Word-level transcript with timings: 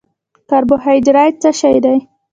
کاربوهایډریټ 0.49 1.33
څه 1.43 1.49
شی 1.59 1.77
دی؟ 1.83 1.97